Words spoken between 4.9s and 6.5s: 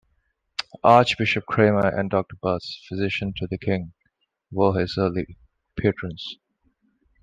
early patrons.